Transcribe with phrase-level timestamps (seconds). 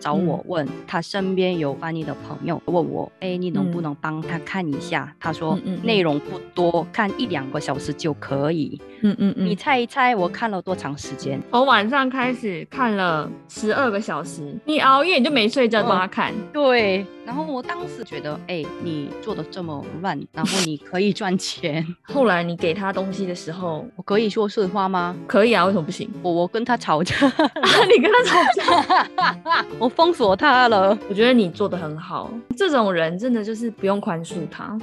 [0.00, 5.14] 找我问，他身边有翻译的朋友问我，哎，你能不能帮他看一下？
[5.20, 8.80] 他说内容不多，看一两个小时就可以。
[9.02, 11.40] 嗯嗯嗯，你猜一猜我看了多长时间？
[11.50, 16.32] 我晚上开始看了十二个小时，你熬夜你就没睡觉帮他看？
[16.52, 17.04] 对。
[17.26, 21.86] 然后我当时觉得，哎，你做的这么乱，然后你可以赚钱。
[22.02, 25.14] 后来你给他东西的时候，我可以说实话吗？
[25.28, 26.10] 可以啊，为什么不行？
[26.22, 29.06] 我我跟他吵架，你跟他吵架，
[29.78, 30.96] 我封锁他了。
[31.08, 34.78] 我觉得你做的很好，这种人真的就是不用宽恕他。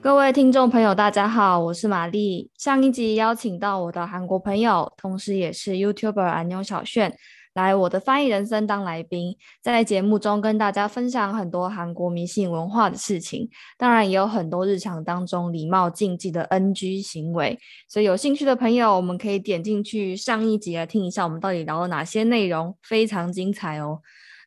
[0.00, 2.50] 各位听众朋友，大家好，我是玛丽。
[2.56, 7.16] 上一集邀请到我的韩国朋友，同时也是 YouTuber 安妞小炫。
[7.58, 17.58] 来我的翻译人生当来宾，在节目中跟大家分享很多韩国迷信文化的事情，当然也有很多日常当中礼貌禁忌的 NG 行为。
[17.88, 24.00] 所以有兴趣的朋友，我们可以点进去上一集来听一下，我们到底聊了哪些内容，非常精彩哦。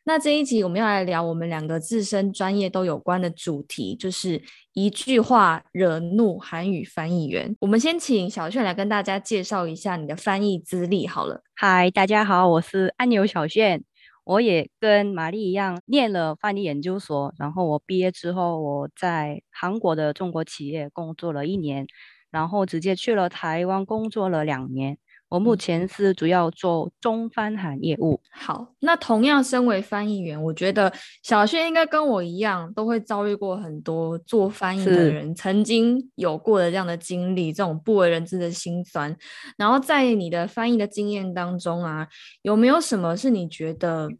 [0.04, 4.42] 那这一集我们要来聊我们两个自身专业都有关的主题，就是
[4.74, 7.54] 一句话惹怒韩语翻译员。
[7.60, 11.42] 我们先请小炫来跟大家介绍一下你的翻译资历好了。
[11.54, 13.84] 嗨，大家好，我是安牛小炫，
[14.24, 21.86] 我也跟玛丽一样念了翻译研究所，然后我毕业之后我在韩国的中国企业工作了一年，
[22.30, 24.96] 然后直接去了台湾工作了两年。
[25.32, 28.20] 我目前是主要做中翻韩业务。
[28.30, 39.16] 好，那同样身为翻译员，我觉得小轩应该跟我一样，都会遭遇过很多做翻译的人曾经有过的这样的经历，这种不为人知的辛酸。
[39.56, 42.06] 然后在你的翻译的经验当中啊，
[42.42, 44.10] 有没有什么是你觉得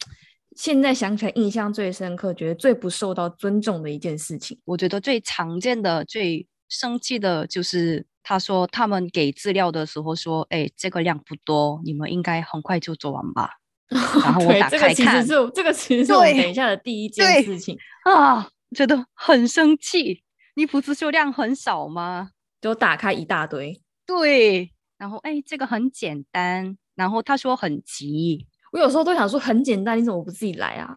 [0.57, 4.59] 现在想起来印象最深刻，觉得最不受到尊重的一件事情？
[4.65, 8.07] 我觉得最常见的、最生气的就是。
[8.23, 13.51] 他说：“他们给资料的时候说，哎，这个量不多，你们应该很快就做完吧。”
[13.91, 20.23] 然后 我打开看，这个其实是这个其实是我等一下的第一件事情啊，觉得很生气。
[20.55, 22.31] 你不是说量很少吗？
[22.61, 23.83] 就打开一大堆。
[24.07, 26.77] 对，然后哎，这个很简单。
[26.95, 30.95] 然后他说很急，我有时候都想说很简单，你怎么不自己来啊？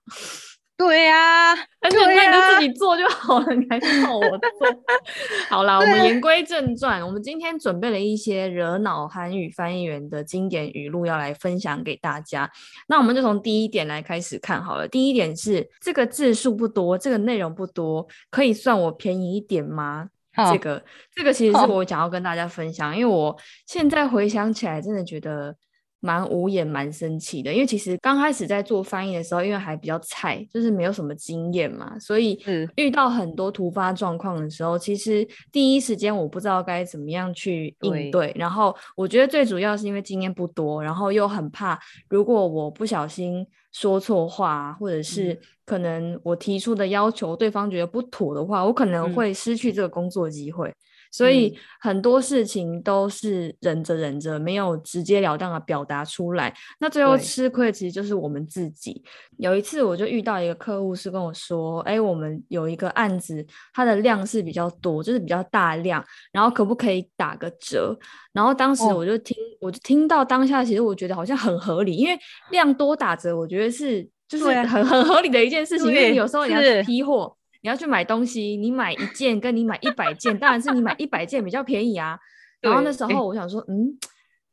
[0.78, 4.84] 对呀，而且那你就自己做就好了，你还靠我做？
[5.50, 12.52] 好啦，我们言归正传，我们今天准备了一些惹恼韩语翻译员的经典语录要来分享给大家。
[12.88, 14.86] 那我们就从第一点来开始看好了。
[14.86, 20.10] 第一点是这个字数不多，这个内容不多，可以算我便宜一点吗？
[20.52, 20.84] 这个
[21.16, 23.34] 这个其实是我想要跟大家分享，因为我
[23.66, 25.56] 现在回想起来，真的觉得。
[26.00, 32.40] 蛮无言、蛮生气的，因为其实刚开始在做翻译的时候，因为还比较菜，就是没有什么经验嘛，所以
[32.76, 38.32] 遇到很多突发状况的时候，其实第一时间我不知道该怎么样去应对。
[38.36, 50.72] 然后我觉得最主要是因为经验不多，然后又很怕，如果我不小心说错话，或者是可能我提出的要求对方觉得不妥的话，我可能会失去这个工作机会。
[51.16, 56.54] 所以很多事情都是忍着忍着，没有直截了当的表达出来。
[56.78, 59.02] 那最后吃亏其实就是我们自己。
[59.38, 66.04] 有一次我就遇到一个客户是跟我说：“哎，我们有一个案子，它的量是比较多，就是比较大量，
[66.34, 67.98] 然后可不可以打个折？”
[68.34, 72.20] 然后当时我就听，我就听到当下，其实我觉得好像很合理，因为
[72.52, 75.88] 量多打折，我觉得是就是很很合理的一件事情。
[75.88, 77.34] 因为有时候你要批货。
[77.66, 82.16] 你要去买东西，你买一件跟你买一百件，当然是你买一百件比较便宜啊。
[82.62, 83.98] 然后那时候我想说，嗯。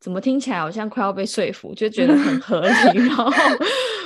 [0.00, 3.30] 怎么听起来好像快要被说服，就觉得很 合理，然后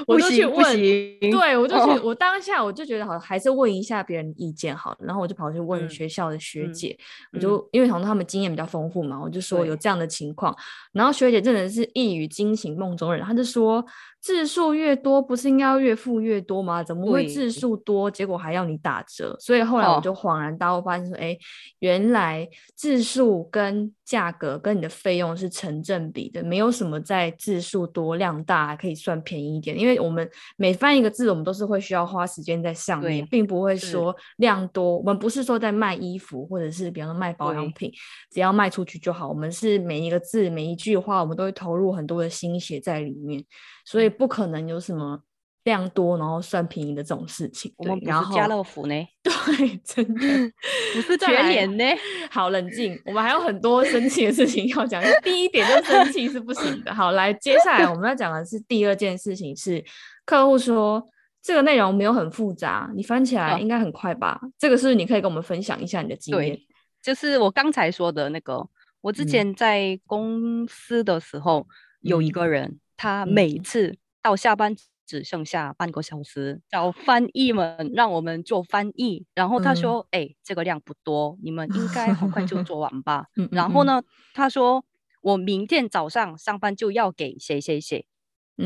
[0.07, 6.95] 我就去问，对我就去，我当下我就觉得好，还是问一下别人意见好了，然后我就跑去问学校的学姐，
[7.33, 10.55] 我就因为好像他们经验比较丰富嘛，我就说有这样的情况，
[10.93, 13.83] 然后学姐真的是一语惊醒梦中人，她就说
[14.21, 16.83] 字数越多不是应该要越付越多吗？
[16.83, 19.37] 怎么会字数多结果还要你打折？
[19.39, 21.37] 所以后来我就恍然大悟，发现说，哎，
[21.79, 34.99] 原来字数跟价格跟你的费用是成正比的，没有什么在字数多量大还可以算便宜一点，因为我们每翻一个字，我们都是会需要花时间在上面，并不会说量多。
[34.99, 37.93] 我们不是说在卖衣服，或者是比方说卖保养品，
[38.33, 39.29] 只要卖出去就好。
[39.29, 43.45] 我们是每一个字、每一句话，我们都会投入很多的心血在里面，
[43.85, 45.23] 所以不可能有什么
[45.65, 47.73] 量多，然后算便宜的这种事情。
[47.77, 50.21] 我们不然后是家乐福呢，对，真的
[50.95, 51.85] 不是全年呢。
[52.31, 55.03] 好冷静，我们还有很多生气的事情要讲。
[55.23, 56.95] 第一点就生气是不行的。
[56.95, 59.85] 好，来，接下来我们要讲的是第二件事情，是
[60.25, 61.09] 客户说
[61.43, 64.41] 这个内容没有很复杂，你翻起来哦应该很快吧？
[64.59, 66.59] 这个是是你可以跟我们分享一下你的经验？
[67.03, 68.69] 就是我刚才说的那个，
[69.01, 71.67] 我之嗯前在公司的时候，
[72.01, 74.75] 有一嗯个人，他嗯每次到下班
[75.07, 83.27] 只剩下半个小时，找翻译们让我们做翻译，然后他嗯说：“哎、这个量不多，你们应该很快就 做完吧。
[83.53, 84.03] 然后呢，
[84.35, 84.85] 他说
[85.23, 88.07] ：“我明天早上上班就要给谁谁谁，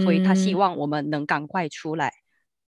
[0.02, 2.12] 所以他希嗯望我们能赶快出来。”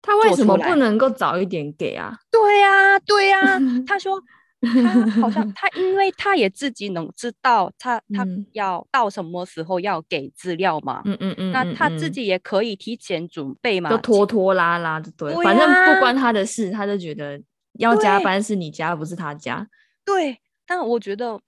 [0.02, 2.18] 他为什么不能够早一点给啊？
[2.30, 3.38] 对呀、对呀、
[3.88, 4.22] 他说
[4.64, 17.40] 他好像 他，因为他也自己能知道他他嗯要到什么时候要给资料嘛，嗯嗯嗯，那他自己也可以提前准备嘛，就拖拖拉拉的，对，对反正啊不关他的事，他就觉得
[17.74, 19.68] 要加班是你家，不是他家。
[20.04, 21.40] 对，但我觉得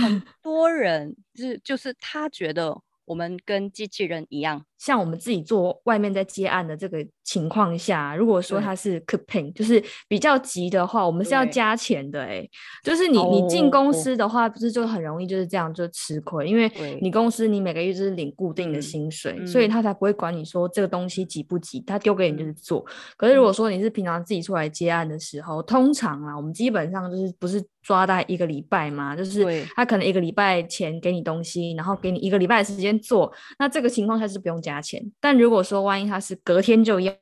[0.00, 8.64] 很 多人就是就是他觉得我们跟机器人一样，像我们自己做外面在接案的这个情况下，如果说对。
[8.64, 12.48] 它是 c o p i n g 就是比较急的话，我们是要加钱的、欸。
[12.82, 13.92] 就是你你进公哦。
[13.92, 16.70] 司的话，不是就很容易就是这样就吃亏，因为
[17.02, 19.70] 你公司你每个月就是领固定的嗯薪水，所以嗯。
[19.70, 22.84] 他才不会管你说这个东西急不急，他丢给你就是嗯做。
[23.16, 23.54] 可是如果嗯。
[23.54, 29.66] 说你是平常自己出来接案的时候，通常啊，我们基本上就是不是抓大概一个礼拜嘛，就是对。
[29.74, 35.02] 他可能一个礼拜前给你东西，然后给你一个礼拜的时间做，那这个情况下是不用加钱。
[35.18, 37.14] 但如果说万一他是隔天就要，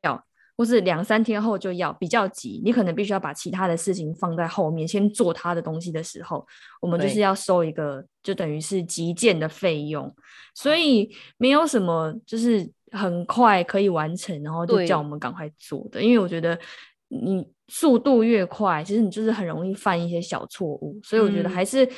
[0.56, 6.44] 或是两三天后就要，比较急，你可能必须要把其他的事情放在后面，先做他的东西的时候，
[6.80, 10.12] 我们就是要收一个，就等于是急件的费用，
[10.56, 16.58] 所以没有什么就是很快可以完成，然后就叫我们赶快做的，因为我觉得
[17.06, 21.52] 你速度越快，其实你就是很容易犯一些小错误，所以我觉得嗯。
[21.52, 21.88] 还是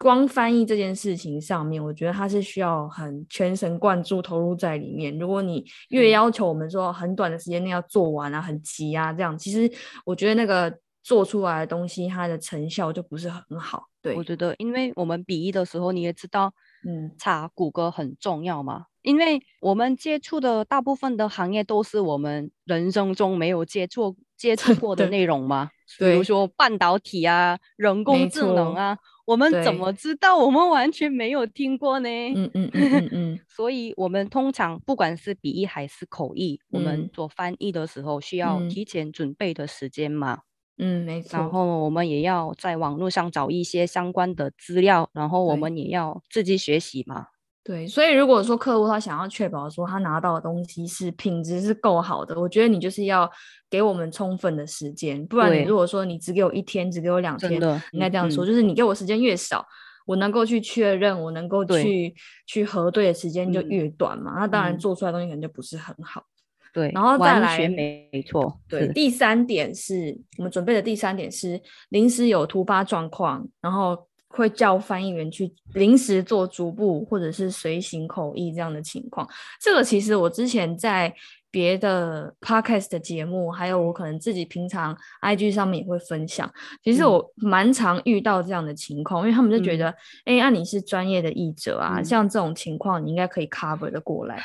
[0.00, 5.16] 光翻译这件事情上面，我觉得它是需要很全神贯注投入在里面。
[5.18, 9.70] 如果你越嗯要求我们说很短的时间内要做完啊，很急啊，这样其实
[10.06, 13.88] 我觉得那个做出来的东西，它的成效就不是很好。
[14.00, 16.50] 对我，觉得，因为我们笔译的时候，你也知道，
[16.88, 25.68] 嗯，查谷歌很重要嘛，因为我们接触的大部分的行业都是我们人生中没有接触接触过的对内容嘛，
[25.98, 30.36] 比如说半导体啊、人工智能啊，我们怎对么知道？
[30.38, 32.08] 我们完全没有听过呢。
[32.34, 40.40] 嗯嗯嗯嗯嗯， 所以，我们通常不管是笔译还是口译，我们嗯做翻译的时候需要嗯提前准备的时间嘛。
[40.78, 41.38] 嗯，没错。
[41.38, 47.26] 然后我们也要在网络上找一些相关的资料，然后我对们也要自己学习嘛。
[47.62, 53.30] 对，所以如果说客户他想要确保说他拿到的东西是品质是够好的，我觉得你就是要
[53.68, 57.60] 给我们充分的时间，不然你如果说你只给我一天，只给我两天，
[57.92, 58.46] 应该这样说，嗯。
[58.46, 59.64] 就是你给我时间越少，
[60.06, 62.14] 我能够去确认，我能够去
[62.46, 63.68] 去核对的时间就嗯。
[63.68, 64.78] 越短嘛，那当然嗯。
[64.78, 66.24] 做出来的东西可能就不是很好。
[66.72, 79.28] 对，然后再完来全没错，对，第三点是我们准备的第三点是临时有突发状况，然后会叫翻译员去临时做逐步或者是随行口译这样的情况。
[79.60, 81.12] 这个其实我之前在
[81.50, 86.48] 别的 podcast 的节目，还有我可能自己平常 IG 上面也会分享。
[86.84, 89.90] 其实嗯我蛮常遇到这样的情况，因为他们就觉嗯得，
[90.26, 94.40] 哎、那、你是专业的译者啊，嗯像这种情况你应该可以 cover 的过来。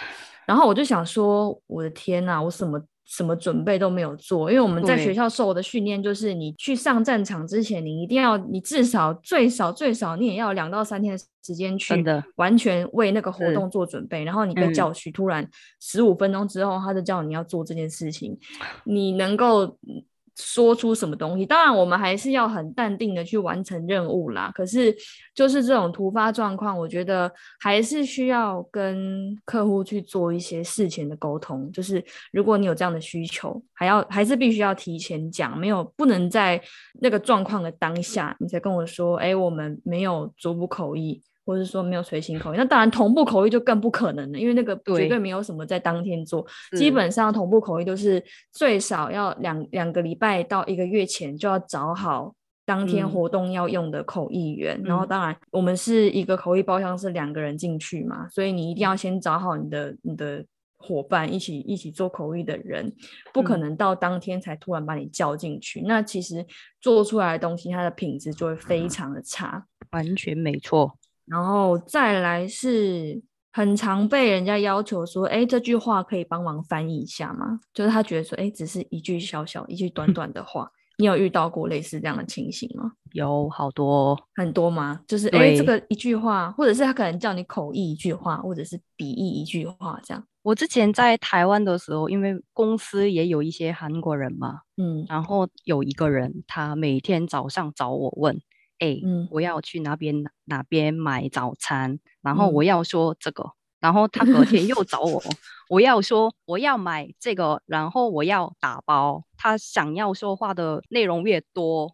[0.48, 12.04] 然后我就想说，我的天呐，我什么什么准备都没有做，因为我们在学校受的训练就是，你去上战场之前，你一定要，你至少最少最少你也要两到三天的时间去
[12.36, 14.24] 完全为那个活动做准备。
[14.24, 14.74] 然后你被嗯。
[14.76, 15.48] 叫去，突然
[15.80, 18.38] 十五分钟之后，他就叫你要做这件事情，
[18.84, 20.04] 你能够嗯
[20.36, 21.46] 说出什么东西？
[21.46, 24.52] 当然，我们还是要很淡定的去完成任务啦。
[24.54, 24.96] 可是，
[25.34, 31.72] 就是这种突发状况，我觉得还是需要跟客户去做一些事前的沟通。
[31.72, 36.62] 就是如果你有这样的需求，还要还是必须要提前讲，没有不能在
[37.02, 41.22] 那个状况的当下，你才跟我说，哎，我们没有逐步口译。
[41.46, 52.34] 或者说没有随行口译，那当然同步口译就更不可能了，因为那个绝对对没有什么在当天做，基本上同步口译都是最少要两两个礼拜到一个月前就要找好
[52.66, 53.10] 当天嗯。
[53.12, 55.08] 活动要用的口译员，然后嗯。
[55.08, 60.44] 当然我们是一个口译包厢是两个人进去嘛，所以你一定要先找好你的你的
[60.78, 62.92] 伙伴一起一起做口译的人，
[63.32, 63.60] 不可嗯。
[63.60, 66.44] 能到当天才突然把你叫进去，那其实
[66.82, 69.64] 做出来的东西它的品质就会非常的差。
[69.92, 70.98] 完全没错。
[71.26, 77.60] 然后再来是很常被人家要求说，哎，这句话可以帮忙翻译一下吗？
[77.74, 80.72] 就是他觉得说，哎，只是一句小小、一句短短的话。
[80.98, 82.90] 你有遇到过类似这样的情形吗？
[83.12, 85.02] 有好多很多吗？
[85.06, 90.24] 就是哎，这个一句话，或者是他可能叫你口译一句话，或者是笔译一句话，这样。
[90.42, 98.40] 我之前在台湾的时候，因为公司也有一些韩国人嘛，嗯，然后有一个人，他每天早上找我问，
[98.80, 99.00] 哎，
[99.32, 103.52] 我要去哪边哪边买早餐，然后我要说这个。
[103.82, 105.22] 然后他隔天又找我，
[105.70, 109.24] 我要说我要买这个，然后我要打包。
[109.38, 111.94] 他想要说话的内容越多，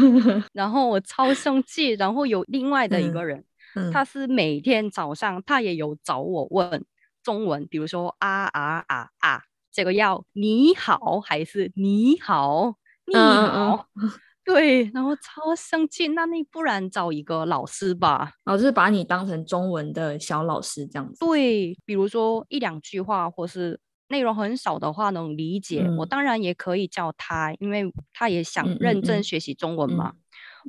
[0.52, 1.92] 然后我超生气。
[1.92, 3.42] 然后有另外的一个人，
[3.90, 6.84] 他是每天早上他也有找我问
[7.22, 12.74] 中文，比如说啊啊啊啊，这个要你好还是你好
[13.06, 13.86] 你好。
[14.44, 21.24] 对，然后超生气，那你不然找一个老师吧，老师把你当成中文的小老师这样子。
[21.24, 23.78] 对，比如说一两句话，或是
[24.08, 30.14] 内容很少的话能理解，我当然也可以叫他，因为他也想认真学习中文嘛。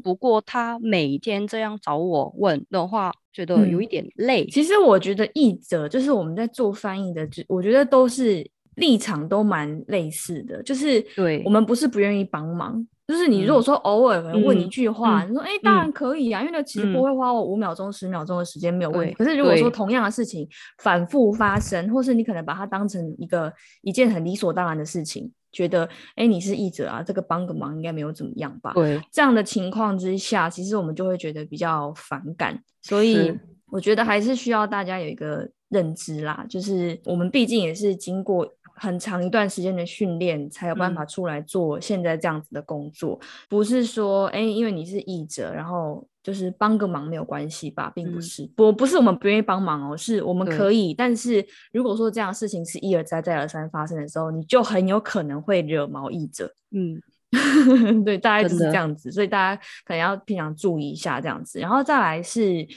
[0.04, 4.46] 不过他每天这样找我问的话，觉得有一点累。
[4.48, 12.88] 其实我觉得译者就是我们在做翻译的，我觉得都是立场都蛮类似的，就是对我们不是不愿意帮忙。
[13.12, 19.14] 就是你如果说偶尔问一句话，你说哎，当然可以啊，因为那其实不会花我五秒钟、十秒钟的时间，没有问题。
[19.16, 23.52] 可是如果说同样的事情反复发生，或是你可能把它当成一个
[23.82, 28.72] 一件很理所当然的事情，觉得哎你是译者啊，这个帮个忙应该没有怎么样吧？
[28.74, 32.58] 对，这样的情况之下，其实我们就会觉得比较反感。
[32.82, 33.38] 所以
[33.70, 38.48] 我觉得还是需要大家有一个认知啦，就是我们毕竟也是经过。
[38.82, 57.00] 很长一段时间的训练才有办法出来做现在这样子的工作，不是说哎，因为你是译者，然后就是帮个忙没有关系吧，并不是，不不是我们不愿意帮忙哦，是我们可以，但是如果说这样的事情是一而再再而三发生的时候，你就很有可能会惹毛译者，嗯，
[58.04, 62.68] 对，大概就是这样子，所以大家可能要平常注意一下这样子，然后再来是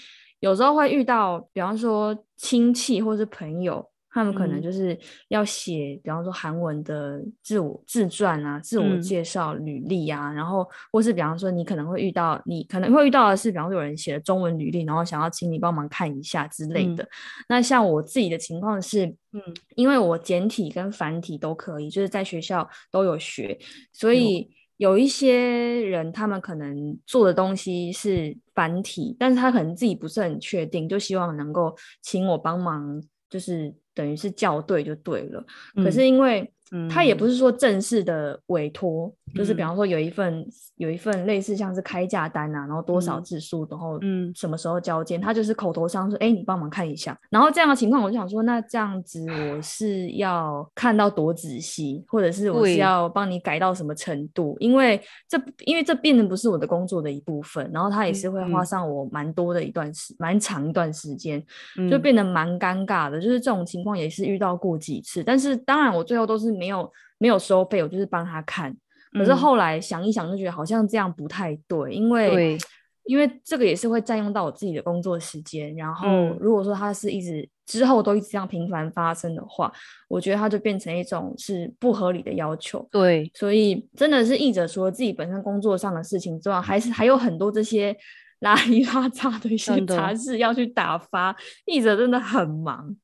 [0.40, 3.88] 有时候会遇到，比方说亲戚或是朋友。
[4.14, 17.04] 他们可能就是要写，比方说韩文的自我自传啊、自我介绍履历啊，然后或是比方说你可能会遇到，你可能会遇到的是，比方说有人写了中文履历，然后想要请你帮忙看一下之类的。
[17.49, 19.42] 那像我自己的情况是，嗯，
[19.75, 23.59] 因为我简体跟繁体都可以，就是在学校都有学，
[23.92, 25.37] 所以有一些
[25.83, 33.75] 人他们可能做的东西是繁体，但是他可能自己不是很确定，就希望能够请我帮忙，就是。
[33.94, 35.44] 等于是校对就对了，
[35.76, 36.50] 可是因为。
[36.90, 47.16] 他也不是说正式的委托，就是比方说有一份有一份类似像是开价单啊，然后多少字数，然后嗯什么时候交件，他就是口头上说，哎，你帮忙看一下。
[47.31, 54.57] 然后这样的情况，我就想说，那这样子我是要看到多仔细，或者是我是要帮你改到什么程度？
[54.59, 61.40] 因为这因为这变得不是我的工作的一部分，然后他也是会花上我蛮多的一段时蛮长一段时间，
[61.88, 63.21] 就变得蛮尴尬的。
[63.21, 66.63] 就是这种情况也是遇到过几次，但是当然我最后都是。
[66.63, 68.75] 没有没有收费，我就是帮他看。
[69.12, 72.59] 可是后来想一想，就觉得好像这样不太对，因为
[73.04, 75.75] 因为这个也是会占用到我自己的工作时间。
[75.76, 76.09] 然后
[76.40, 79.73] 如果说他是一直之后都一直这样频繁发生的话，
[80.09, 82.87] 我觉得他就变成一种是不合理的要求。
[82.90, 87.97] 对，所以真的是译者除了自己本身工作上的事情之外，还是还有很多这些。
[88.44, 91.34] 拉里拉杂的一些杂事要去打发，
[91.64, 92.94] 译者真的很忙。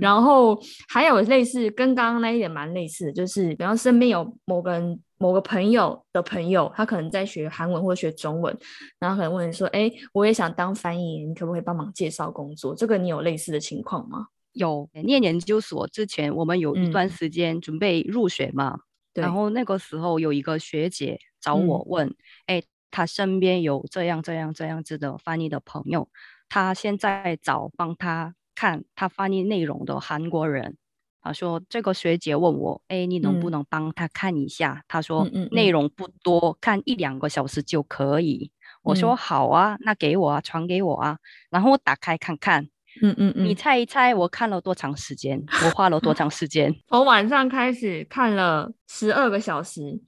[0.00, 8.54] 然后还有类似跟刚刚那一点蛮类似的，就是比方身边有某个人、某个朋友的朋友，他可能在学韩文或者学中文，
[8.98, 14.26] 然后可能问你说：“哎，我也想当翻译，你可不可以帮忙介绍工作？”这个你有类似的情况吗？
[14.54, 18.80] 有，念研究所之前，我们有一段时间准备入学嘛，
[19.14, 22.12] 然后那个时候有一个学姐找我问
[22.46, 26.08] ：“哎。”他身边有这样这样这样子的翻译的朋友，
[26.48, 30.76] 他现在找帮他看他翻译内容的韩国人。
[31.22, 38.50] 他说：“这个学姐问我，哎，你能不能帮他看一下？”他说：“内容不多，看一两个小时就可以。”
[38.82, 41.18] 我说：“好啊，那给我啊，传给我啊。”
[41.50, 42.64] 然后我打开看看，
[43.02, 45.44] 嗯嗯嗯，你猜一猜我看了多长时间？
[45.66, 46.74] 我花了多长时间？
[46.88, 50.00] 从晚上开始看了十二个小时，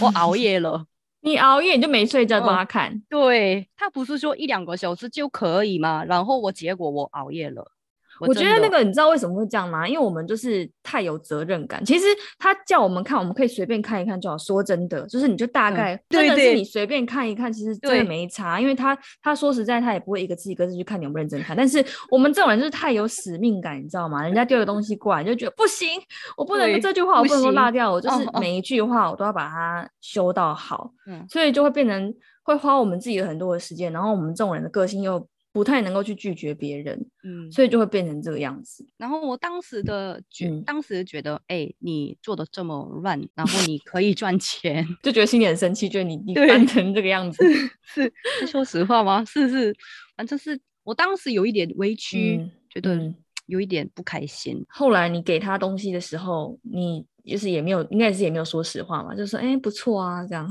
[0.00, 0.86] 我熬夜了。
[1.20, 6.04] 你熬夜你就没睡觉帮他看，对他不是说一两个小时就可以吗？
[6.04, 7.72] 然后我结果我熬夜了，
[8.20, 9.86] 我觉得那个你知道为什么会这样吗？
[9.86, 11.84] 因为我们就是太有责任感。
[11.84, 12.06] 其实
[12.38, 14.36] 他叫我们看，我们可以随便看一看就好。
[14.38, 18.60] 说真的，就是你就大概真的是你随便看一看，其实真的没差。
[18.60, 21.56] 因为他他说实在，他也不会一个字一个字去看你有没有认真看。
[21.56, 24.22] 但是我们这种人就是太有使命感，你知道吗？
[24.22, 25.88] 人家丢个东西过来，就觉得不行，
[26.36, 30.90] 我不能这句话我不能够落掉，我就是每一句话我都要把它修到好。
[31.06, 33.92] 嗯，所以就会变成会花我们自己很多的时间。
[33.92, 35.26] 然后我们这种人的个性又。
[35.52, 38.86] 不太能够去拒绝别人，嗯，所以就会变成这个样子。
[38.96, 47.42] 然后我当时的觉，当时觉得，哎，你做的这么乱，然后你可以赚钱， 就觉得心里很生气，觉得你你办成这个样子，
[47.82, 49.24] 是是说实话吗？
[49.24, 49.74] 是是，
[50.16, 52.38] 反正是我当时有一点委屈，
[52.68, 53.12] 觉得
[53.46, 54.64] 有一点不开心。
[54.68, 60.46] 后来你给他东西的时候，你就是也没有，应该是也没有说实话嘛，就说，哎，不错啊，这样。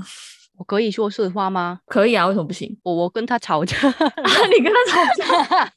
[0.57, 1.79] 我可以说实话吗？
[1.85, 2.75] 可以啊，为什么不行？
[2.83, 3.77] 我我跟他吵架，
[4.57, 5.71] 你跟他吵架？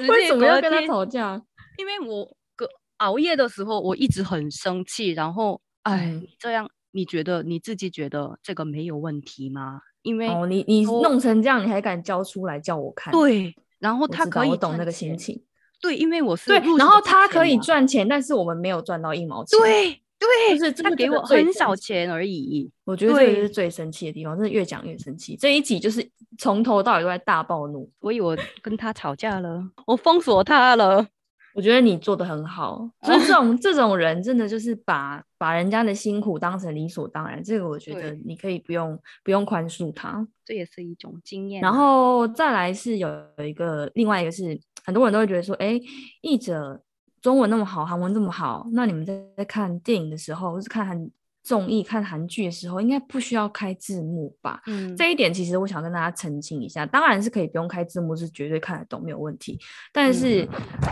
[0.08, 1.40] 为什么要跟他吵架？
[1.78, 5.12] 因为我隔熬夜的时候，我一直很生气。
[5.12, 9.80] 然后，哎，这样你觉得你自己觉得这个没有问题吗？
[10.02, 13.10] 因为哦，你你弄成这样，你还敢交出来叫我看？
[13.12, 15.42] 对，然后他可以我懂那个心情。
[15.80, 19.58] 对，因为我是对，然后他可以赚钱，但是我们没有赚到一毛钱。
[19.58, 20.02] 对。
[20.20, 22.70] 对，就是他给我很少钱而已。
[22.84, 25.34] 我觉得这个是最生气的地方，真的越讲越生气。
[25.34, 31.06] 这一集就是从头到尾都在大暴怒，所以我跟他吵架了，我封锁他了。
[31.54, 37.42] 我觉得你做的很好，就是这种 这种人，真的就是把把人家的辛苦当成理所当然。
[37.42, 41.62] 这个我觉得你可以不用不用宽恕他，这也是一种经验。
[41.62, 43.08] 然后再来是有
[43.38, 45.80] 有一个另外一个是很多人都会觉得说，哎，
[46.20, 46.82] 译者。
[47.22, 51.10] 中文那么好，韩文这么好，那你们在在看电影的时候，或是看韩
[51.50, 54.62] 综艺、看韩剧的时候，应该不需要开字幕吧？
[54.68, 56.86] 嗯，这一点其实我想跟大家澄清一下。
[56.86, 59.58] 当然是可以不用开字幕，是绝对看得懂，没有问题。
[59.92, 60.48] 但是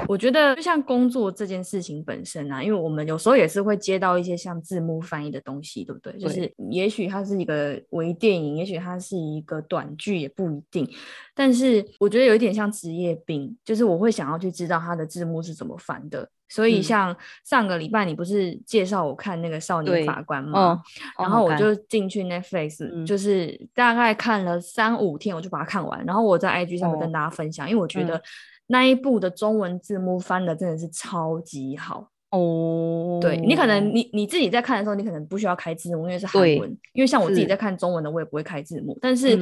[0.08, 6.12] 我觉得，就像工作这件事情本身啊，因为我们有时候也是会接到一些像字幕翻译的东西，对不对？
[6.18, 10.90] 就是也许它是一个微电影，也许它是一个短剧，也不一定。
[11.36, 16.28] 但是我觉得有一点像职业病，就是我会想要去知道它的字幕是怎么翻的。
[16.48, 17.14] 所以像
[17.44, 20.82] 上个礼拜你不是介绍我看那个少年法官吗？
[21.18, 26.04] 然后我就进去 Netflix，就是大概看了三五天，我就把它看完。
[26.06, 28.20] 然后我在 IG 上面跟大家分享，因为我觉得
[28.68, 33.18] 那一部的中文字幕翻的真的是超级好哦。
[33.20, 36.70] 对你可能你你自己在看的时候，你可能不需要开字幕，因为是韩文。
[36.92, 38.98] 因为像我自己在看中文的，我也不会开字幕。
[39.00, 39.38] 但是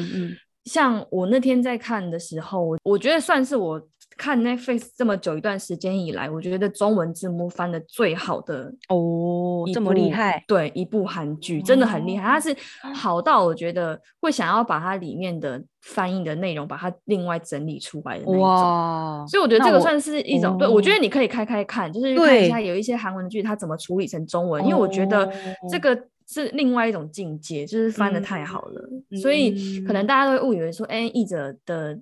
[0.64, 3.80] 像我那天在看的时候，我我觉得算是我
[4.16, 12.56] 看 Netflix 这么久一段时间以来，我觉得中文字幕翻的最好的哦，这么厉害，对，一部韩剧真的很厉害，它是
[12.94, 25.30] 好到我觉得会想要把它里面的翻译的内容把它另外整理出来的那种，所以我觉得这个算是一种，对我觉得你可以开开看，就是看一下有一些韩文剧它怎么处理成中文，因为我觉得
[25.70, 25.96] 这个。
[26.28, 28.90] 是另外一种境界，就是翻的太好了，
[29.22, 31.96] 所以可能大家都会误以为说，哎，译者的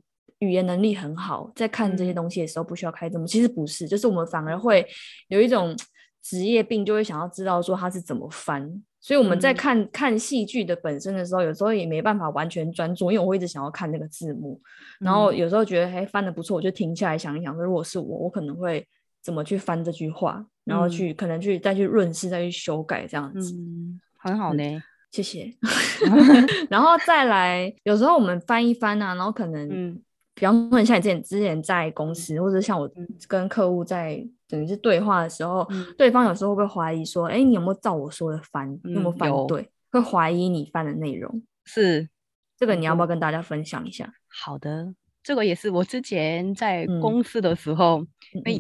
[0.44, 3.26] 语言能力很好，在看这些东西的时候不需要开字幕。
[3.26, 4.86] 其实不是，就是我们反而会
[5.28, 5.74] 有一种
[6.22, 8.82] 职业病，就会想要知道说它是怎么翻。
[9.00, 14.58] 所以我们在看看戏剧的本身的时候，有时候也没办法完全专注，因为我会一直想要看那个字幕。
[14.98, 18.86] 然后有时候觉得，哎，翻的不错，我就停下来想一想，说如果是我，我可能会
[19.22, 23.54] 怎么去翻这句话，然后去可能去再去润饰，再去修改这样子。
[24.16, 25.54] 很好呢，谢谢。
[26.70, 30.00] 然后再来，有时候我们翻一翻啊，然后可能，嗯，
[30.34, 32.90] 比方说像你之前之前在公司，或者像我
[33.28, 35.66] 跟客户在等于是对话的时候，
[35.96, 38.78] 对方有时候会不会怀疑说，哎，你有没有照我说的翻？
[38.84, 39.70] 有没有翻对？
[39.90, 41.42] 会怀疑你翻的内容。
[41.64, 42.08] 是，
[42.58, 44.12] 这个你要不要跟大家分享一下？
[44.28, 44.94] 好的。
[45.22, 48.06] 这个也是我之前在公司的时候，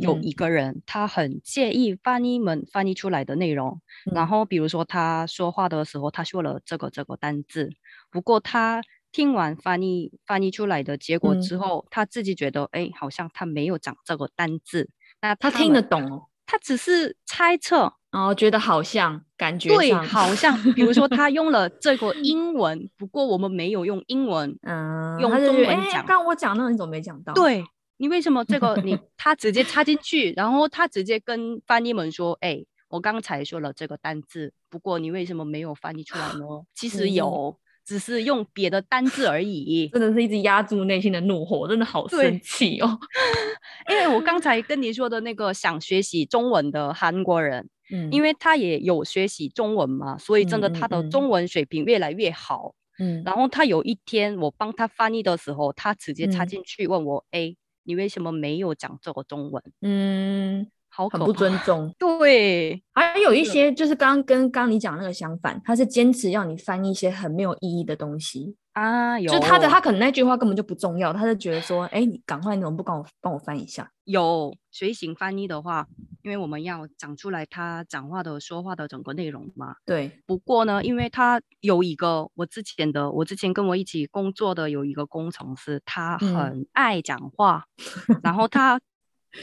[0.00, 3.78] 有一个人他很介意翻译们翻译出来的内容。
[4.14, 7.68] 然后比如说他说话的时候，他说了这个这个单字，
[8.10, 8.80] 不过他
[9.14, 14.90] 听完翻译翻译出来的结果之后，他自己觉得哎，好像他没有讲这个单字。
[15.22, 17.94] 那他听得懂哦，他只是猜测。
[18.10, 26.04] 然后觉得好像感觉对，好像比如说他用了这个 英文，不过我们没有用英文，嗯，用中文讲。
[26.06, 27.32] 刚我讲那个你怎么没讲到？
[27.34, 27.64] 对
[27.96, 37.56] 你为什么这个你 他直接插进去，然后他直接跟翻译们说：“哎，我刚才说了这个单字，不过你为什么没有翻译出来呢？”其实有。
[37.84, 42.98] 只是用别的单字而已，真的是一直压住内心的怒火，真的好生气哦。
[43.90, 52.74] 因为我刚才跟你说的那个想学习中文的韩国人， 嗯，因为他也有学习中文嘛，所以真的他的中文水平越来越好。
[52.98, 59.62] 嗯，然后他有一天我帮他翻译的时候，他直接插进去问我：“哎，你为什么没有讲这个中文？
[59.82, 61.52] 嗯，好很不尊。
[61.64, 61.92] 重。
[61.98, 73.90] 对，还有一些就是刚刚跟刚刚你讲那个相反，他是坚持要你翻译一些很没有意义的东西，啊，有就他的他可能那句话根本就不重要，他就觉得说，哎，你赶快你怎么不帮我帮我翻一下？
[74.04, 75.86] 有随行翻译的话，
[76.22, 79.76] 因为我们要讲出来他讲话的说话的整个内容嘛。
[79.86, 87.64] 对，不过呢，因为他有一个我之前的，我之前跟我一起工作的有一个工程师，他嗯很爱讲话，
[88.22, 88.78] 然后他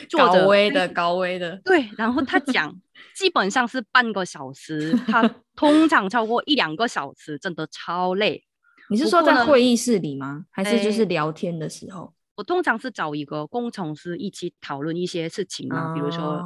[0.09, 2.73] 坐高着危的高危的，对，然后他讲
[3.15, 5.21] 基本上是半个小时，他
[5.55, 8.43] 通常超过一两个小时，真的超累。
[8.89, 10.45] 你是说在会议室里吗？
[10.51, 12.13] 还是就是哎聊天的时候？
[12.35, 16.41] 我通常是找一个工程师一起讨论一些事情嘛，比如说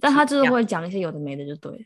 [0.00, 1.78] 但他就是会讲一些有的没的，就对了。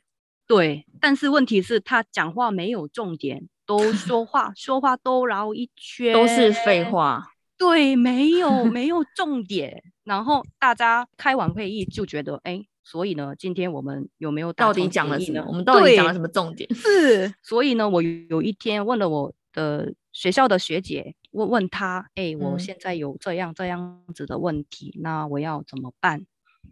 [0.46, 6.82] 对，但是问题是，他讲话没有重点，都说话说话都绕一圈，都是废。
[6.84, 7.28] 话。
[7.56, 9.82] 对，没有没有重点。
[10.04, 15.44] 然后大家开完会议就觉得，哎，所以呢，今天我们有没有到底讲了什么？
[15.46, 16.72] 我们到底讲了什么重点？
[16.74, 26.26] 是，所以呢，我有有一天问了我的学校的学姐，问问她，哎，我嗯现在有这样这样子的问题，那我要怎么办？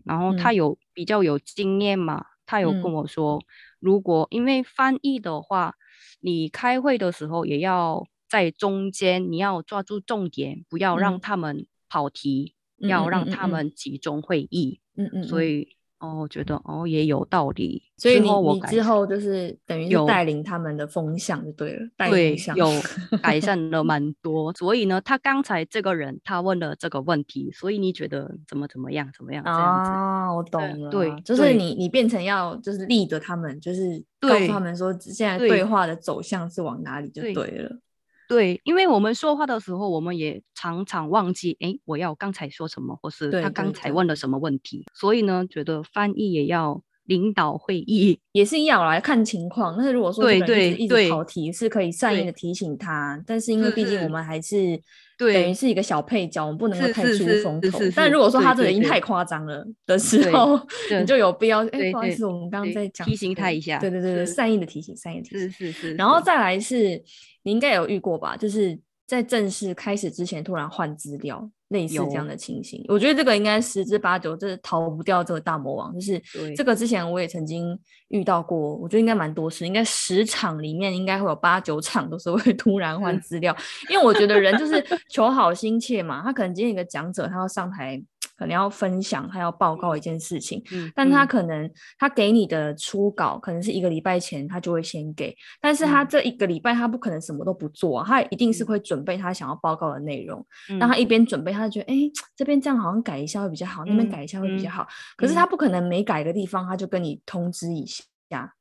[0.05, 3.41] 然后她嗯有比较有经验嘛，她有跟嗯我说，
[3.79, 5.77] 如果因为翻译的话，
[6.21, 14.81] 你开会的时候也要在中间，你要抓住重点，不要让嗯他们跑题，嗯要让他们集中会议。
[14.97, 17.83] 嗯嗯，嗯所以哦，我觉得哦也有道理。
[17.99, 22.67] 所以你之后我你之后就是等于带领他们的风向就对了，带对有
[23.23, 24.51] 改善了 蛮多。
[24.55, 29.91] 所以呢，他刚才这个人他问了这个问题，所以你觉得怎么怎么样怎么样这样子？
[29.91, 37.69] 啊，我懂了，对就是你你变成要就是立着他们，就是告诉他们说现在对对话的走向是往哪里就对对了。
[37.69, 37.79] 对，
[38.65, 44.85] 因为我们说话的时候，我们也常常忘记，哎，我要刚才说什么，或是他对对对刚才问了什么问题。
[44.95, 48.17] 所以呢，觉得翻译也要领导会议。
[48.31, 54.81] 也是一样来看情况，但是如果说对对对跑题，是可以善意的提醒他，但是因为毕竟我们还是
[55.19, 57.81] 等于是一个小配角，我们不能够太出风头。
[57.97, 60.57] 但如果说对对对他这个已经太夸张了的时候，
[61.01, 63.81] 你就有必要，哎，对对不好意思，我们刚刚在讲提醒他一下。
[63.81, 65.51] 对对对对，善意的提醒，善意的提醒。
[65.51, 65.95] 是是，是。
[65.95, 67.03] 然后再来是，
[67.43, 68.37] 你应该有遇过吧？
[68.37, 68.79] 就是
[69.11, 72.85] 在正式开始之前突然换资料，类似这样的情形。
[72.87, 75.93] 我觉得这个应该十之八九，这是逃不掉这个大魔王。
[75.93, 76.23] 就是
[76.55, 77.77] 这个之前我也曾经
[78.11, 83.57] 遇到过，我觉得应该蛮多次，应该十场里面应该会有八九场都是会 突然换嗯资料，
[83.89, 88.01] 因为我觉得人就是求好心切嘛，他可能今天一个讲者他要上台。
[88.41, 100.43] 可能要分享，他要报告一件事情，嗯，但他嗯可能他给你的初稿可能是一个礼拜前他就会先给，但是他嗯这一个礼拜他不可能什么都不做啊、他一定是嗯会准备他想要报告的内容。
[100.71, 104.89] 嗯那他一边准备，他就觉得哎、诶这边这样好像改一下会比较好，那边嗯改一下会比较嗯好。
[105.19, 108.03] 可是他不可能每改一个地方他就跟你通知一下。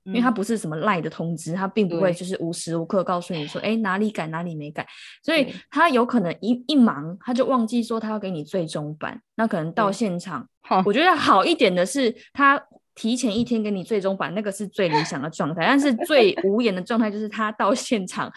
[0.03, 4.86] 因为他嗯不是什么赖的通知，他并不会就是无时无刻告诉你说，哎，哪里改哪里没改，
[5.23, 10.47] 所以他有可能一一忙他就忘记说他要给你最终版，那可能到现场
[10.86, 12.62] 我觉得好一点的是，他
[12.95, 15.65] 提前一天给你最终版，那个是最理想的状态。
[15.65, 18.32] 但是最无言的状态就是他到现场。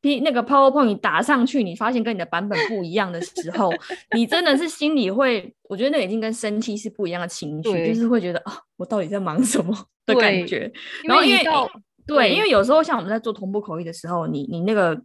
[0.00, 3.70] P 那个 PowerPoint 你打上去，你发现跟你的版本不一样的时候，
[4.14, 10.70] 你真的是心里会，我觉得那已经跟生气是不一样的情绪，就是会觉得啊，我到底在忙什么 的感觉。
[11.04, 11.42] 然后因为
[12.06, 14.96] 对，因为有时候像我们在做同步口译的时候，你你那个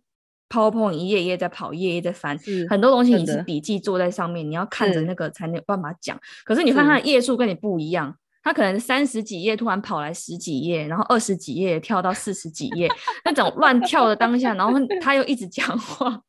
[0.47, 6.17] PowerPoint 一页一页在跑，一页一页在翻，很多东西你是笔记做在上面，你要看着那个才能有办法讲。
[6.45, 12.89] 可是你看它的页数跟你不一样，它可能三十几页突然跑来十几页，然后二十几页跳到四十几页，
[13.23, 16.21] 那种乱跳的当下，然后他又一直讲话。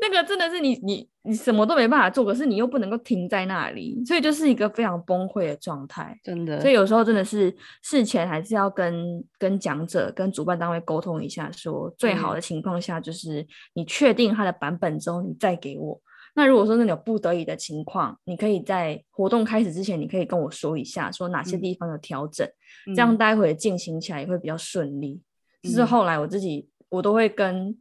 [0.00, 6.18] 那个真的是你你你什么都没办法做，可是你又不能够停在那里，所以就是一个非常崩溃的状态。
[6.24, 16.00] 真的，所以有时候真的是事前还是要跟跟讲者、跟主办单位沟通一下说最好嗯的情况下就是你确定他的版本之后，你再给我。
[16.34, 21.60] 那如果说那种有不得已的情况，你可以在活动开始之前，你可以跟我说一下，说哪些嗯。
[21.60, 22.48] 地方有调整，
[22.86, 23.18] 这样嗯。
[23.18, 25.20] 待会进行起来也会比较顺利。
[25.62, 25.86] 就是嗯。
[25.86, 27.76] 后来我自己我都会跟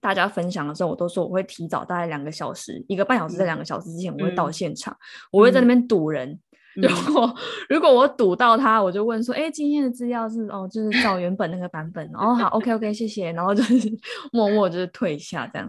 [0.00, 4.52] 大家分享的时候，我都说我会提早大概两个小时，一个半小时在嗯两个小时之前，我会到嗯。
[4.52, 4.96] 现场，
[5.30, 5.68] 我会在那嗯。
[5.68, 6.40] 边堵人。
[6.74, 7.12] 如嗯。
[7.12, 7.34] 果
[7.68, 13.74] 如果我堵到他，我就问说，哎、今天的资料是哦，就是照原本那个版本，哦，好，OK OK，谢谢，然后就是
[14.32, 15.68] 默默就是退下这样，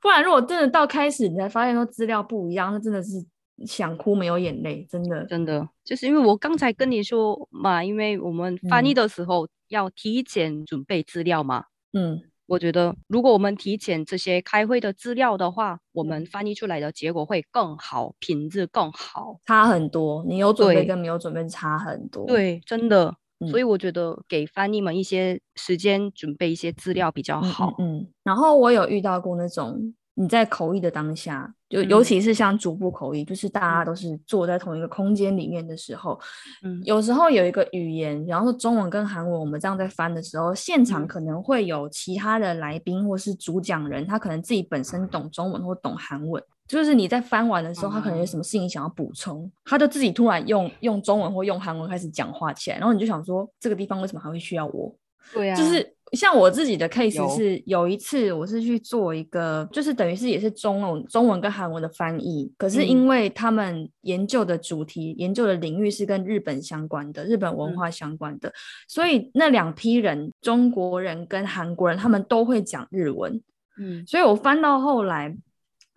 [0.00, 3.24] 不然如果真的到开始你才发现说资料不一样，那真的是
[3.66, 8.94] 想哭没有眼泪，真的，真的，就是因为我刚才跟你说嘛，因为我们翻译嗯。
[8.94, 20.24] 的时候要提前准备资料嘛，嗯我觉得如果我们提前这些开会的资料的话，我们翻译出来的结果会更好，品质更好，差很多。
[20.26, 22.26] 你有准备跟没有准备差很多。
[22.26, 23.14] 对，真的。
[23.50, 27.74] 所以我觉得给翻译们一些时间准备一些资料比较好。
[27.78, 36.18] 嗯，然后我有遇到过那种你在口译的当下，就尤其是像逐步口译，就是大家都是坐在同一个空间里面的时候，
[36.62, 46.42] 嗯，有时候有一个语言，然后中文跟韩文，我们这样在翻的时候，现场可能会有其他的来宾或是主讲人，他可能自己本身懂中文或懂韩文。
[46.66, 54.94] 就是你在翻完的时候，他可能有什么事情想要补充，他就自己突然用用中文或用韩文开始讲话起来，然后你就想说这个地方为什么还会需要我？
[55.32, 68.52] 对啊，就是像我自己的 case 是有一次我是去做一个，就是等于是也是中文中文跟韩文的翻译，可是因为他们研究的主题、研究的领域是跟日本相关的、日本文化相关的，
[68.86, 73.40] 所以那两批人，中国人跟韩国人，他们都会讲日文。
[73.80, 75.36] 嗯，所以我翻到后来。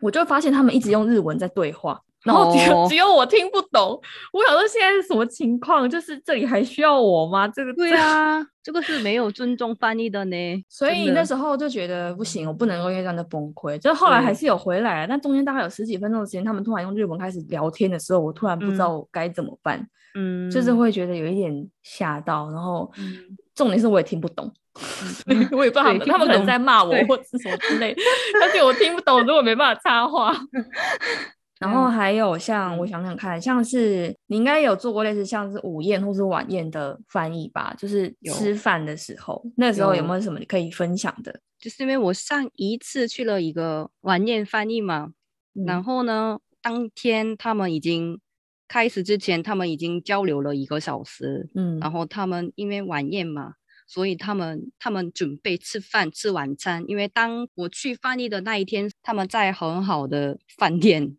[0.03, 3.99] 我就发现他们一直用日文在对话，然后只有只有我听不懂。
[4.31, 5.89] 我想说现在是什么情况？
[5.89, 7.47] 就是这里还需要我吗？
[7.47, 10.65] 这个对啊，这个是没有尊重翻译的呢。
[10.69, 13.77] 所以那时候就觉得不行，我不能够因为这样的崩溃。
[13.79, 19.87] 就后来还是有回来，但中间大概有十几分钟的时间，他们突然用日文开始聊天的时候，我突然不知道该怎么办。
[20.13, 22.91] 嗯，就是会觉得有一点吓到，然后
[23.55, 24.51] 重点是我也听不懂。
[25.51, 27.95] 我也不知道他们他们可能在骂我或者什么之类，
[28.41, 30.33] 而且我听不懂，如果没办法插话。
[31.61, 37.73] 然后还有像我想想看，像是你应该有做过类似像是午宴或是晚宴的翻译吧？
[37.77, 41.39] 就是吃饭的时候，那时候有没有什么你可以分享的？
[41.59, 45.11] 就是因为我上一次去了一个晚宴翻译嘛，
[45.65, 48.19] 然后呢，当天他们已经
[48.67, 53.53] 开始之前，他们已经交流了一个小时，嗯，然后他们因为晚宴嘛。
[53.87, 61.17] 所以他们他们准备吃饭吃晚餐，因为当我去翻译的那一天，他们在很好的饭店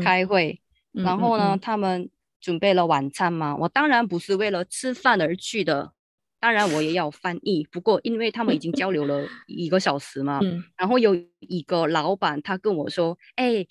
[0.00, 0.60] 开会，
[0.92, 3.56] 然后呢，他们准备了晚餐嘛。
[3.56, 5.92] 我当然不是为了吃饭而去的，
[6.38, 7.66] 当然我也要翻译。
[7.70, 10.40] 不过因为他们已经交流了一个小时嘛，
[10.76, 13.66] 然后有一个老板他跟我说：“哎。”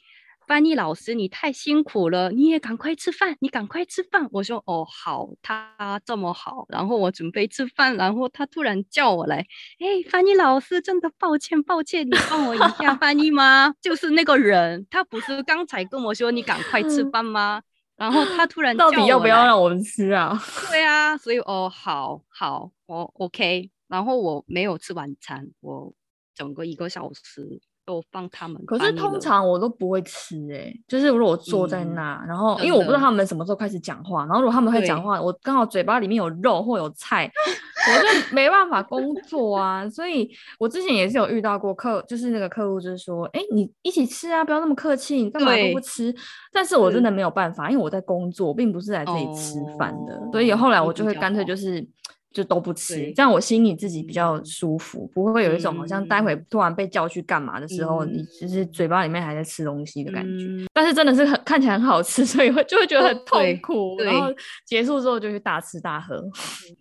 [0.49, 4.27] 翻译老师，你太辛苦了，你也赶快吃饭，你赶快吃饭。
[4.31, 9.45] 我说哦好，他这么好，然后我准备吃饭，然后他突然叫我来，
[9.77, 13.75] 哎，翻译老师，真的抱歉抱歉，你帮我一下翻译吗？
[13.79, 17.61] 就是那个人，他不是刚才跟我说你赶快吃饭吗？
[17.95, 20.35] 然后他突然到底要不要让我们吃啊？
[20.71, 25.93] 对啊，所以哦好好我 OK，然后我没有吃晚餐，我
[26.33, 27.61] 整个一个小时。
[27.89, 37.25] 都放他们，可是通常我都不会吃哎，就是如果我坐在那，然后因为我不知道他们什么时候开始讲话，然后如果他们会讲话，我刚好嘴巴里面有肉或有菜，
[37.89, 39.89] 我就没办法工作啊。
[39.89, 46.13] 所以我之前也是有遇到过客，就是那个客户就是说，哎，你一起吃啊，不要那么客气，你干嘛都不吃？
[46.53, 51.83] 但是我真的没有办法，因为我在工作，并不是来这里吃饭的，所以后来我就会干脆就是。
[52.31, 60.67] 就都不吃，这样我心里自己比较舒服，不会有一种好像待会突然被叫去干嘛的时候，你其实嘴巴里面还在吃东西的感觉。
[60.73, 63.97] 但是真的是很看起来很好吃， 所以会就会觉得很 痛苦。
[63.99, 64.27] 然后
[64.65, 66.23] 结束之后就去大吃大喝。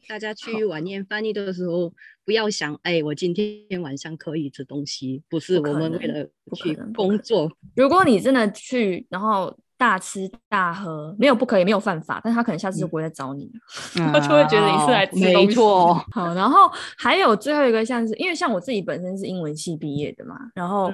[0.07, 1.93] 大家 去晚宴翻译的时候，
[2.27, 7.51] 不要想哎，我今天晚上可以吃东西，不是我们为了去工作。
[7.75, 9.57] 如果你真的去，然后。
[9.79, 15.47] 大吃大喝没有不可以，没有犯法，但他可能下次就不会再找你了， 他就会觉得你是来吃东西。
[15.47, 20.93] 没错， 好，然后还有最后一个，像是因为像我自己本身是英文系毕业的嘛，然后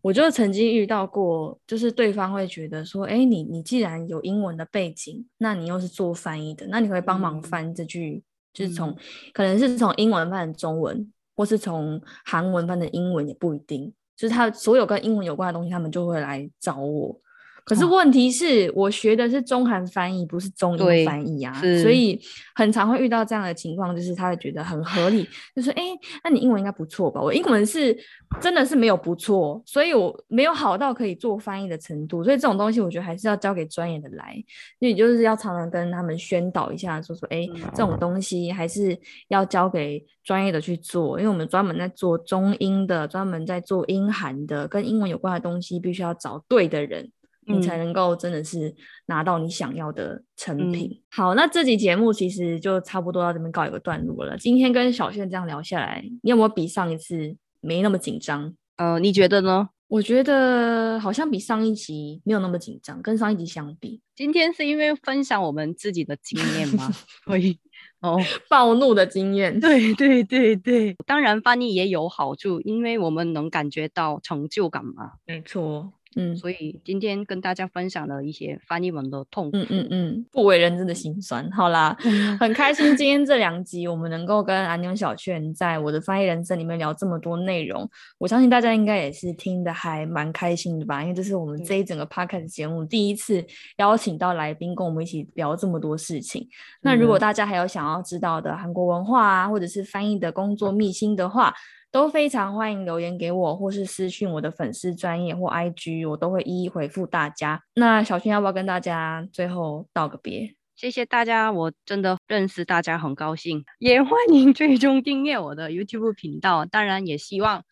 [0.00, 8.22] 我就曾经遇到过，就是对方会觉得说，哎，你你既然有英文的背景，那你又是做翻译的，那你会帮忙翻这句，
[8.54, 8.96] 就是从
[9.32, 17.18] 可能是从英文翻成中文，或是从韩文翻成英文也不一定，就是他所有跟英文有关的东西，他们就会来找我。
[17.64, 22.20] 可是问题是我学的是中韩翻译，不是中英翻译啊，所以
[22.54, 25.82] 很常会遇到这样的情况，就是他会觉得很合理，就说：“哎，
[26.24, 27.96] 那你英文应该不错吧？”我英文是
[28.40, 34.34] 真的是没有不错，所以我没有好到可以做翻译的程度，所以这种东西我觉得还是要交给专业的来，
[34.80, 38.98] 所以就是要常常跟他们宣导一下，说说：“哎，这种东西还是
[39.28, 47.08] 要交给专业的去做，因为我们专门在做中英的，专门在做英韩的，跟英文有关的东西，必须要找对的人。”
[47.46, 48.74] 你才能够真的是
[49.06, 51.02] 拿到你想要的成品。
[51.10, 54.36] 好，那这集节目其实就差不多到这边告一个段落了。
[54.38, 58.54] 今天跟小炫这样聊下来，你有没有比上一次没那么紧张？
[58.76, 59.68] 呃，你觉得呢？
[59.88, 64.00] 我觉得好像比上一集没有那么紧张，跟上一集相比。
[64.16, 66.90] 今天是因为分享我们自己的经验吗？
[67.26, 67.58] 所以
[68.00, 69.60] 哦，暴怒的经验。
[69.60, 75.12] 对对对对，当然翻译也有好处，因为我们能感觉到成就感嘛。
[75.26, 75.92] 没错。
[76.16, 81.50] 嗯，所以今天跟大家分享了一些翻译文的痛苦，嗯嗯嗯，不为人知的心酸。
[81.52, 81.96] 好啦，
[82.38, 91.02] 很开心今天这两集我们能够跟安妞小圈在我的翻译人生里面聊这么多内容，我相信大家应该也是听的还蛮开心的吧？
[91.02, 93.44] 因为这是我们这一整个 podcast 节目第一次
[93.78, 96.48] 邀请到来宾跟我们一起聊这么多事情。
[96.80, 101.54] 那如果大家还有想要知道的韩国文化啊，或者是翻译的工作秘辛的话，
[101.92, 107.62] 都非常欢迎留言给我，或是私讯我的粉丝专业或 IG，我都会一一回复大家。
[107.74, 110.56] 那小薰要不要跟大家最后道个别？
[110.74, 116.64] 谢谢大家，我真的认识大家很高兴，也欢迎最终订阅我的 YouTube 频道。
[116.64, 117.62] 当然也希望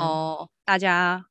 [0.00, 1.26] 哦大家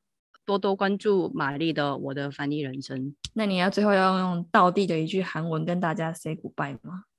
[0.45, 3.15] 多多关注玛丽的我的翻译人生。
[3.33, 7.03] 那你要最后要用道地的一句韩文跟大家 say goodbye 吗？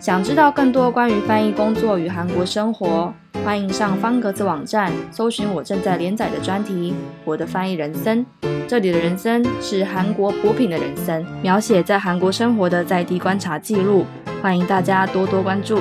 [0.00, 3.12] 想知道更多关于翻译工作与韩国生活，
[3.44, 6.92] 欢迎上方格子网站搜寻我正在连载的专题
[7.24, 8.24] 《我的翻译人生》。
[8.68, 14.06] 这里的人生是韩国补品的人生，描写在韩国生活的在地观察记录。
[14.40, 15.80] 欢迎大家多多关注。